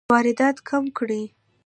[0.11, 1.23] واردات کم کړئ